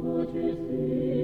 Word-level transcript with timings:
Божий 0.00 0.54
Син. 0.56 1.19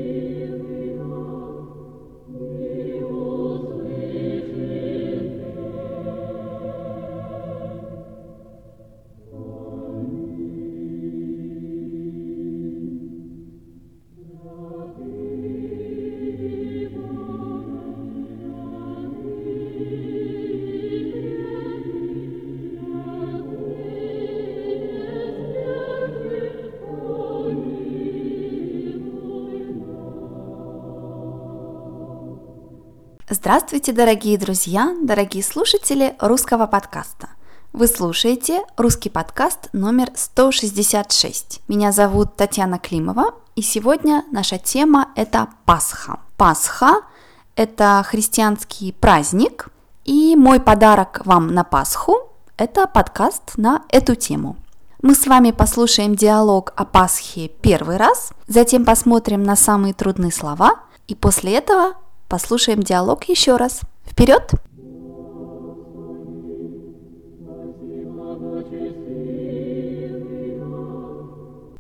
Здравствуйте, 33.29 33.93
дорогие 33.93 34.39
друзья, 34.39 34.95
дорогие 35.03 35.43
слушатели 35.43 36.15
русского 36.21 36.69
подкаста. 36.69 37.31
Вы 37.73 37.89
слушаете 37.89 38.63
русский 38.77 39.11
подкаст 39.11 39.69
номер 39.73 40.11
166. 40.15 41.63
Меня 41.67 41.91
зовут 41.91 42.37
Татьяна 42.37 42.79
Климова, 42.79 43.35
и 43.57 43.63
сегодня 43.63 44.25
наша 44.31 44.59
тема– 44.59 45.09
это 45.17 45.49
Пасха. 45.65 46.21
Пасха– 46.37 47.01
это 47.57 48.05
христианский 48.07 48.93
праздник, 48.93 49.71
и 50.05 50.37
мой 50.37 50.61
подарок 50.61 51.23
вам 51.25 51.49
на 51.53 51.65
Пасху– 51.65 52.31
это 52.57 52.87
подкаст 52.87 53.55
на 53.57 53.83
эту 53.89 54.15
тему. 54.15 54.55
Мы 55.03 55.17
с 55.17 55.27
вами 55.27 55.51
послушаем 55.51 56.15
диалог 56.15 56.73
о 56.77 56.85
Пасхе 56.85 57.49
первый 57.49 57.97
раз, 57.97 58.31
затем 58.47 58.85
посмотрим 58.85 59.43
на 59.43 59.57
самые 59.57 59.95
трудные 59.95 60.31
слова, 60.31 60.77
и 61.09 61.17
после 61.17 61.57
этого 61.57 61.95
Послушаем 62.29 62.83
диалог 62.83 63.25
еще 63.25 63.57
раз. 63.57 63.83
Вперед! 64.05 64.51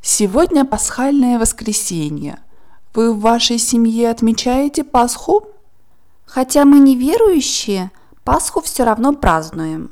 Сегодня 0.02 0.64
пасхальное 0.64 1.38
воскресенье. 1.40 2.38
Вы 2.94 3.12
в 3.12 3.20
вашей 3.20 3.58
семье 3.58 4.08
отмечаете 4.08 4.84
Пасху? 4.84 5.48
Хотя 6.24 6.64
мы 6.64 6.78
не 6.78 6.96
верующие, 6.96 7.90
Пасху 8.24 8.60
все 8.62 8.84
равно 8.84 9.12
празднуем. 9.12 9.90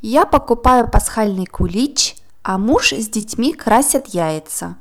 Я 0.00 0.24
покупаю 0.24 0.90
пасхальный 0.90 1.44
кулич, 1.44 2.16
а 2.42 2.56
муж 2.56 2.94
с 2.94 3.08
детьми 3.08 3.52
красят 3.52 4.08
яйца. 4.08 4.78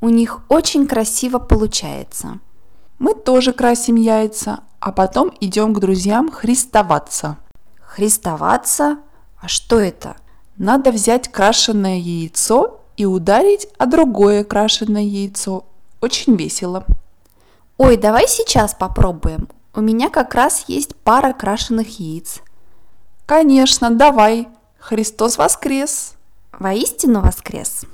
У 0.00 0.08
них 0.08 0.40
очень 0.48 0.86
красиво 0.86 1.38
получается. 1.38 2.38
Мы 3.02 3.14
тоже 3.14 3.52
красим 3.52 3.96
яйца, 3.96 4.60
а 4.78 4.92
потом 4.92 5.34
идем 5.40 5.74
к 5.74 5.80
друзьям 5.80 6.30
христоваться. 6.30 7.36
Христоваться? 7.80 8.98
А 9.40 9.48
что 9.48 9.80
это? 9.80 10.14
Надо 10.56 10.92
взять 10.92 11.26
крашеное 11.26 11.98
яйцо 11.98 12.80
и 12.96 13.04
ударить 13.04 13.66
о 13.76 13.86
другое 13.86 14.44
крашеное 14.44 15.02
яйцо. 15.02 15.64
Очень 16.00 16.36
весело. 16.36 16.84
Ой, 17.76 17.96
давай 17.96 18.28
сейчас 18.28 18.72
попробуем. 18.72 19.48
У 19.74 19.80
меня 19.80 20.08
как 20.08 20.36
раз 20.36 20.66
есть 20.68 20.94
пара 20.94 21.32
крашеных 21.32 21.98
яиц. 21.98 22.40
Конечно, 23.26 23.90
давай. 23.90 24.46
Христос 24.78 25.38
воскрес. 25.38 26.14
Воистину 26.52 27.20
воскрес. 27.20 27.84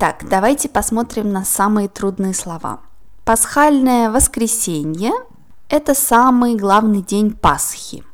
Итак, 0.00 0.26
давайте 0.30 0.68
посмотрим 0.68 1.32
на 1.32 1.44
самые 1.44 1.88
трудные 1.88 2.32
слова. 2.32 2.78
Пасхальное 3.24 4.12
воскресенье– 4.12 5.10
это 5.68 5.92
самый 5.92 6.54
главный 6.54 7.02
день 7.02 7.32
Пасхи. 7.32 8.04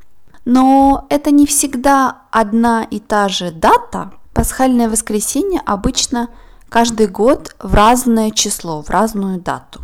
Но 0.46 1.04
это 1.10 1.30
не 1.30 1.44
всегда 1.44 2.22
одна 2.30 2.84
и 2.84 3.00
та 3.00 3.28
же 3.28 3.50
дата. 3.50 4.12
Пасхальное 4.32 4.88
воскресенье 4.88 5.60
обычно 5.66 6.30
каждый 6.70 7.06
год 7.06 7.54
в 7.58 7.74
разное 7.74 8.30
число, 8.30 8.82
в 8.82 8.88
разную 8.88 9.38
дату. 9.38 9.82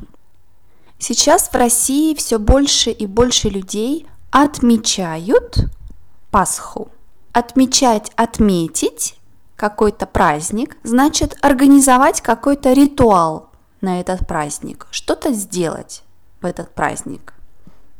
Сейчас 0.98 1.48
в 1.48 1.54
России 1.54 2.14
все 2.14 2.38
больше 2.38 2.92
и 2.92 3.04
больше 3.04 3.50
людей 3.50 4.06
отмечают 4.30 5.66
Пасху. 6.30 6.88
Отмечать, 7.34 8.10
отметить 8.16 9.19
какой-то 9.60 10.06
праздник, 10.06 10.78
значит 10.84 11.36
организовать 11.42 12.22
какой-то 12.22 12.72
ритуал 12.72 13.50
на 13.82 14.00
этот 14.00 14.26
праздник, 14.26 14.86
что-то 14.90 15.34
сделать 15.34 16.02
в 16.40 16.46
этот 16.46 16.74
праздник. 16.74 17.34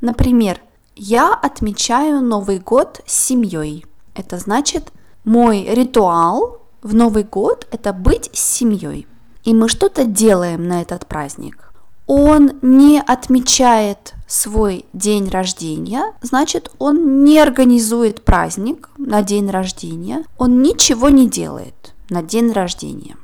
Например, 0.01 0.59
я 0.97 1.35
отмечаю 1.35 2.23
Новый 2.23 2.61
год 2.61 3.03
с 3.05 3.13
семьей. 3.13 3.85
Это 4.15 4.39
значит, 4.39 4.91
мой 5.25 5.65
ритуал 5.65 6.63
в 6.81 6.95
Новый 6.95 7.25
год– 7.25 7.67
это 7.73 7.93
быть 7.93 8.31
с 8.33 8.41
семьей. 8.41 9.07
И 9.45 9.53
мы 9.53 9.69
что-то 9.69 10.07
делаем 10.07 10.67
на 10.67 10.81
этот 10.81 11.07
праздник 11.07 11.71
он 12.13 12.59
не 12.61 13.01
отмечает 13.01 14.15
свой 14.27 14.85
день 14.93 15.29
рождения, 15.29 16.13
значит, 16.23 16.69
он 16.81 17.23
не 17.23 17.39
организует 17.39 18.25
праздник 18.25 18.91
на 19.11 19.23
день 19.23 19.51
рождения, 19.51 20.25
он 20.39 20.63
ничего 20.63 21.11
не 21.11 21.29
делает 21.29 21.95
на 22.09 22.23
день 22.23 22.53
рождения. 22.53 23.17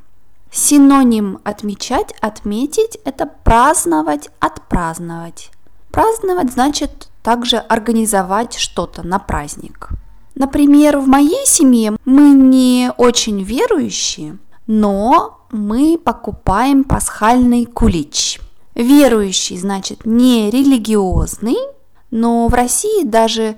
Синоним 0.50 1.38
отмечать, 1.44 2.14
отметить– 2.20 2.98
это 3.04 3.26
праздновать, 3.26 4.28
отпраздновать. 4.38 5.50
Праздновать 5.90 6.52
значит 6.52 7.08
также 7.22 7.56
организовать 7.56 8.54
что-то 8.54 9.02
на 9.02 9.18
праздник. 9.18 9.88
Например, 10.34 10.98
в 10.98 11.06
моей 11.06 11.46
семье 11.46 11.96
мы 12.04 12.30
не 12.30 12.92
очень 12.98 13.42
верующие, 13.42 14.38
но 14.66 15.40
мы 15.50 15.98
покупаем 15.98 16.84
пасхальный 16.84 17.64
кулич– 17.64 18.40
Верующий 18.76 19.56
значит 19.56 20.04
не 20.04 20.50
религиозный, 20.50 21.56
но 22.10 22.46
в 22.46 22.52
России 22.52 23.04
даже 23.04 23.56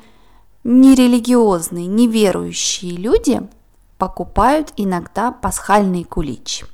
нерелигиозные, 0.69 1.87
неверующие 1.87 2.93
люди 2.93 3.41
покупают 3.97 4.73
иногда 4.77 5.33
пасхальный 5.33 6.05
кулич. 6.05 6.65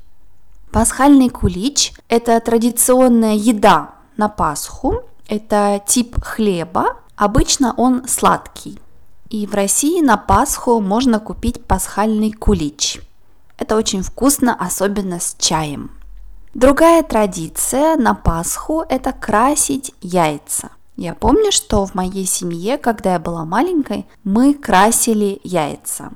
Пасхальный 0.73 1.31
кулич– 1.31 1.93
это 2.09 2.39
традиционная 2.41 3.35
еда 3.35 3.93
на 4.17 4.29
Пасху, 4.29 5.05
это 5.29 5.81
тип 5.87 6.21
хлеба, 6.21 6.97
обычно 7.15 7.73
он 7.77 8.07
сладкий. 8.09 8.81
И 9.31 9.47
в 9.47 9.55
России 9.55 10.03
на 10.03 10.17
Пасху 10.17 10.81
можно 10.81 11.21
купить 11.21 11.65
пасхальный 11.65 12.33
кулич. 12.33 13.01
Это 13.59 13.77
очень 13.77 14.03
вкусно, 14.03 14.57
особенно 14.59 15.21
с 15.21 15.37
чаем. 15.39 15.93
Другая 16.53 17.05
традиция 17.05 17.97
на 17.97 18.15
Пасху– 18.15 18.85
это 18.89 19.13
красить 19.13 19.95
яйца. 20.01 20.71
Я 20.97 21.15
помню, 21.15 21.51
что 21.51 21.85
в 21.85 21.95
моей 21.95 22.25
семье, 22.25 22.79
когда 22.79 23.15
я 23.15 23.19
была 23.19 23.45
маленькой, 23.45 24.07
мы 24.23 24.55
красили 24.55 25.41
яйца. 25.43 26.13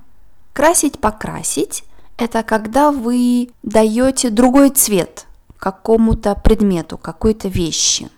Красить, 0.52 0.98
покрасить– 0.98 1.84
это 2.16 2.42
когда 2.42 2.90
вы 2.90 3.50
даете 3.62 4.30
другой 4.30 4.70
цвет 4.70 5.26
какому-то 5.56 6.34
предмету, 6.34 6.98
какой-то 6.98 7.48
вещи. 7.48 8.10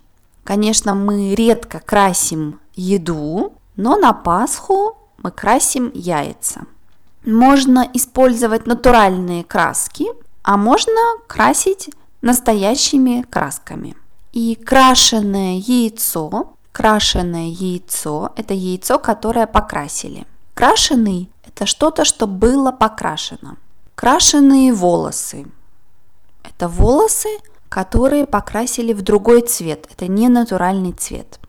Конечно, 0.44 0.94
мы 0.94 1.34
редко 1.34 1.80
красим 1.80 2.60
еду, 2.74 3.52
но 3.76 3.96
на 3.96 4.12
Пасху 4.12 4.96
мы 5.22 5.30
красим 5.30 5.90
яйца. 5.94 6.62
Можно 7.24 7.88
использовать 7.92 8.66
натуральные 8.66 9.44
краски, 9.44 10.06
а 10.42 10.56
можно 10.56 11.00
красить 11.26 11.90
настоящими 12.22 13.22
красками. 13.28 13.96
И 14.32 14.54
крашеное 14.54 15.56
яйцо, 15.58 16.54
крашеное 16.72 17.48
яйцо– 17.48 18.32
это 18.36 18.54
яйцо, 18.54 18.98
которое 18.98 19.46
покрасили. 19.46 20.26
Крашеный– 20.54 21.30
это 21.46 21.66
что-то, 21.66 22.04
что 22.04 22.26
было 22.26 22.70
покрашено. 22.70 23.56
Крашеные 23.94 24.72
волосы– 24.72 25.46
это 26.44 26.68
волосы, 26.68 27.28
которые 27.68 28.26
покрасили 28.26 28.92
в 28.92 29.02
другой 29.02 29.42
цвет, 29.42 29.88
это 29.92 30.06
не 30.06 30.28
натуральный 30.28 30.92
цвет. 30.92 31.40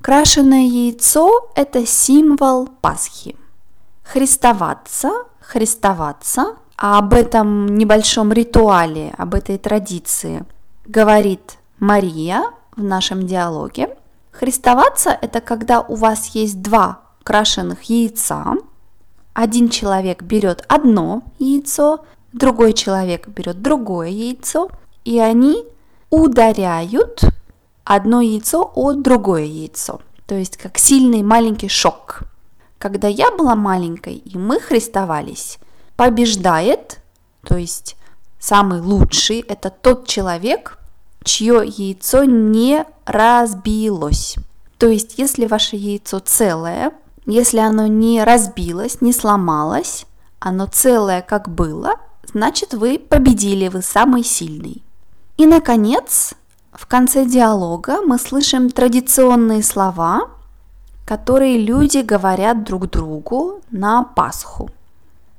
Крашеное 0.00 0.66
яйцо– 0.66 1.50
это 1.54 1.84
символ 1.84 2.68
Пасхи. 2.80 3.36
Христоваться, 4.02 5.10
христоваться 5.40 6.56
а 6.82 6.98
об 6.98 7.12
этом 7.12 7.66
небольшом 7.76 8.32
ритуале, 8.32 9.12
об 9.18 9.34
этой 9.34 9.58
традиции 9.58 10.46
говорит 10.86 11.58
Мария 11.80 12.44
в 12.76 12.82
нашем 12.82 13.26
диалоге. 13.26 13.96
Христоваться– 14.30 15.10
это 15.22 15.40
когда 15.40 15.80
у 15.80 15.96
вас 15.96 16.28
есть 16.28 16.62
два 16.62 17.00
крашеных 17.24 17.82
яйца, 17.84 18.54
один 19.32 19.70
человек 19.70 20.22
берет 20.22 20.64
одно 20.68 21.22
яйцо, 21.38 22.04
другой 22.32 22.74
человек 22.74 23.28
берет 23.28 23.62
другое 23.62 24.08
яйцо, 24.08 24.68
и 25.04 25.18
они 25.18 25.64
ударяют 26.10 27.22
одно 27.84 28.20
яйцо 28.20 28.70
о 28.74 28.92
другое 28.92 29.44
яйцо. 29.44 30.00
То 30.26 30.34
есть 30.34 30.56
как 30.58 30.76
сильный 30.76 31.22
маленький 31.22 31.68
шок. 31.68 32.22
Когда 32.78 33.08
я 33.08 33.30
была 33.30 33.54
маленькой 33.54 34.14
и 34.14 34.36
мы 34.36 34.60
христовались, 34.60 35.58
побеждает, 35.96 37.00
то 37.42 37.56
есть 37.56 37.96
самый 38.38 38.80
лучший, 38.80 39.40
это 39.40 39.70
тот 39.70 40.06
человек, 40.06 40.78
чье 41.24 41.62
яйцо 41.64 42.24
не 42.24 42.84
разбилось. 43.04 44.36
То 44.78 44.86
есть 44.86 45.18
если 45.18 45.46
ваше 45.46 45.76
яйцо 45.76 46.18
целое, 46.20 46.92
если 47.26 47.58
оно 47.58 47.86
не 47.86 48.24
разбилось, 48.24 49.00
не 49.00 49.12
сломалось, 49.12 50.06
оно 50.38 50.66
целое 50.66 51.22
как 51.22 51.48
было, 51.48 51.94
значит 52.24 52.74
вы 52.74 52.98
победили, 52.98 53.68
вы 53.68 53.82
самый 53.82 54.24
сильный. 54.24 54.82
И, 55.36 55.46
наконец, 55.46 56.34
в 56.72 56.86
конце 56.86 57.24
диалога 57.24 58.00
мы 58.02 58.18
слышим 58.18 58.70
традиционные 58.70 59.62
слова, 59.62 60.30
которые 61.06 61.58
люди 61.58 61.98
говорят 61.98 62.64
друг 62.64 62.88
другу 62.90 63.60
на 63.70 64.02
Пасху. 64.04 64.70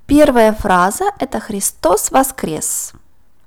Первая 0.06 0.54
фраза– 0.54 1.06
это 1.20 1.40
«Христос 1.40 2.12
воскрес». 2.12 2.94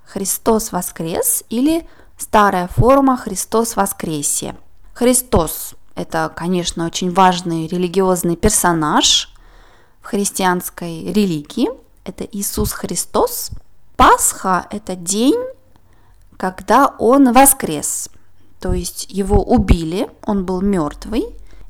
«Христос 0.04 0.72
воскрес» 0.72 1.44
или 1.50 1.86
старая 2.18 2.68
форма 2.68 3.16
«Христос 3.16 3.76
воскресе». 3.76 4.56
Христос– 4.92 5.74
это, 5.94 6.32
конечно, 6.34 6.86
очень 6.86 7.12
важный 7.12 7.66
религиозный 7.66 8.36
персонаж 8.36 9.32
в 10.00 10.06
христианской 10.06 11.12
религии. 11.12 11.68
Это 12.04 12.24
Иисус 12.24 12.72
Христос. 12.72 13.50
Пасха– 13.96 14.66
это 14.70 14.96
день, 14.96 15.40
когда 16.36 16.94
он 16.98 17.32
воскрес. 17.32 18.08
То 18.60 18.72
есть 18.72 19.06
его 19.08 19.42
убили, 19.42 20.08
он 20.24 20.44
был 20.44 20.60
мертвый, 20.60 21.26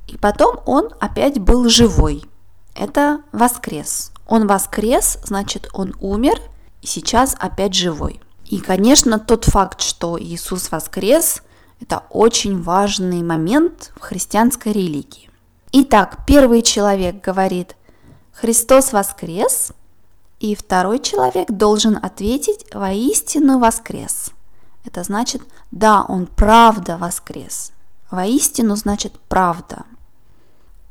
и 0.06 0.17
потом 0.17 0.61
он 0.67 0.91
опять 1.00 1.38
был 1.38 1.69
живой. 1.69 2.25
Это 2.75 3.23
воскрес. 3.32 4.12
Он 4.26 4.46
воскрес, 4.46 5.19
значит, 5.25 5.69
он 5.73 5.94
умер, 6.00 6.41
и 6.82 6.87
сейчас 6.87 7.37
опять 7.38 7.75
живой. 7.75 8.20
И, 8.46 8.61
конечно, 8.61 9.19
тот 9.19 9.44
факт, 9.44 9.81
что 9.81 10.20
Иисус 10.20 10.70
воскрес, 10.70 11.43
это 11.81 12.05
очень 12.11 12.62
важный 12.62 13.23
момент 13.23 13.93
в 13.96 14.00
христианской 14.00 14.73
религии. 14.73 15.31
Итак, 15.73 16.20
первый 16.26 16.62
человек 16.62 17.23
говорит 17.23 17.76
«Христос 18.32 18.93
воскрес», 18.93 19.73
и 20.41 20.55
второй 20.55 20.99
человек 20.99 21.50
должен 21.50 21.99
ответить 22.00 22.67
«Воистину 22.73 23.58
воскрес». 23.58 24.31
Это 24.85 25.02
значит, 25.02 25.43
да, 25.70 26.05
он 26.06 26.26
правда 26.26 26.99
воскрес. 26.99 27.73
Воистину 28.11 28.76
значит 28.76 29.14
правда. 29.29 29.85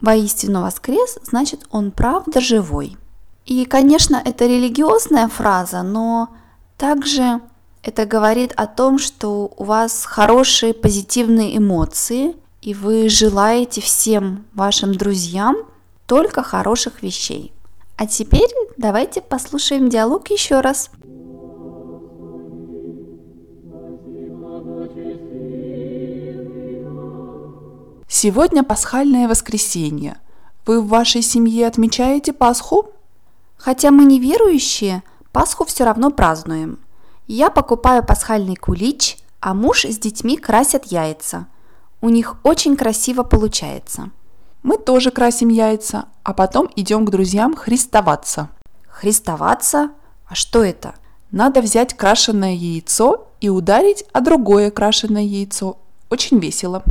Воистину 0.02 0.62
воскрес 0.62 1.20
значит 1.24 1.66
он 1.72 1.92
правда 1.92 2.42
живой. 2.42 2.98
И, 3.46 3.66
конечно, 3.66 4.22
это 4.24 4.46
религиозная 4.46 5.28
фраза, 5.28 5.84
но 5.84 6.30
также 6.78 7.42
это 7.84 8.06
говорит 8.06 8.54
о 8.56 8.66
том, 8.68 8.98
что 8.98 9.52
у 9.58 9.64
вас 9.66 10.06
хорошие 10.06 10.74
позитивные 10.74 11.58
эмоции, 11.58 12.36
и 12.62 12.74
вы 12.74 13.10
желаете 13.10 13.82
всем 13.82 14.46
вашим 14.54 14.96
друзьям 14.96 15.58
только 16.06 16.44
хороших 16.44 17.04
вещей. 17.04 17.52
А 17.98 18.08
теперь 18.08 18.50
давайте 18.78 19.22
послушаем 19.22 19.90
диалог 19.90 20.30
еще 20.30 20.62
раз. 20.62 20.90
Сегодня 28.08 28.64
пасхальное 28.64 29.28
воскресенье. 29.28 30.18
Вы 30.66 30.80
в 30.80 30.88
вашей 30.88 31.22
семье 31.22 31.68
отмечаете 31.68 32.32
Пасху? 32.32 32.92
Хотя 33.58 33.92
мы 33.92 34.06
не 34.06 34.20
верующие, 34.20 35.04
Пасху 35.34 35.66
все 35.66 35.84
равно 35.84 36.12
празднуем. 36.12 36.80
Я 37.28 37.50
покупаю 37.50 38.06
пасхальный 38.06 38.56
кулич, 38.56 39.18
а 39.42 39.54
муж 39.54 39.84
с 39.84 39.98
детьми 39.98 40.38
красят 40.38 40.86
яйца. 40.86 41.48
У 42.02 42.10
них 42.10 42.36
очень 42.44 42.78
красиво 42.78 43.24
получается. 43.24 44.12
Мы 44.62 44.78
тоже 44.78 45.12
красим 45.12 45.50
яйца, 45.50 46.06
а 46.24 46.34
потом 46.34 46.70
идем 46.76 47.06
к 47.06 47.10
друзьям 47.10 47.56
христоваться. 47.56 48.50
Христоваться? 48.88 49.92
А 50.28 50.36
что 50.36 50.64
это? 50.64 50.94
Надо 51.32 51.62
взять 51.62 51.96
крашеное 51.96 52.54
яйцо 52.54 53.28
и 53.42 53.50
ударить 53.50 54.06
о 54.14 54.22
другое 54.22 54.70
крашеное 54.70 55.24
яйцо. 55.24 55.78
Очень 56.10 56.40
весело. 56.40 56.84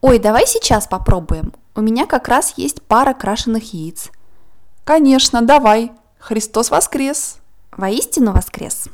Ой, 0.00 0.18
давай 0.18 0.46
сейчас 0.46 0.88
попробуем. 0.88 1.52
У 1.76 1.82
меня 1.82 2.06
как 2.06 2.26
раз 2.26 2.54
есть 2.56 2.82
пара 2.82 3.14
крашеных 3.14 3.72
яиц. 3.72 4.10
Конечно, 4.84 5.40
давай. 5.40 5.92
Христос 6.18 6.70
воскрес. 6.70 7.39
Воистину 7.76 8.32
воскрес. 8.32 8.88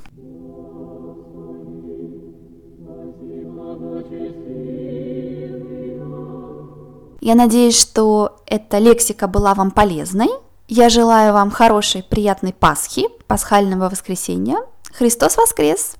Я 7.21 7.35
надеюсь, 7.35 7.77
что 7.79 8.37
эта 8.47 8.79
лексика 8.79 9.27
была 9.27 9.55
вам 9.55 9.73
полезной. 9.73 10.29
Я 10.69 10.89
желаю 10.89 11.33
вам 11.33 11.51
хорошей, 11.51 12.03
приятной 12.03 12.53
Пасхи, 12.53 13.09
пасхального 13.27 13.89
воскресенья. 13.89 14.59
Христос 14.93 15.37
воскрес! 15.37 15.97